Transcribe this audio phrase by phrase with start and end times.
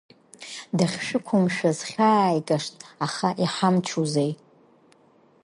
[0.77, 4.31] Дахьшәықәымшәаз хьааигашт, аха иҳамчузеи!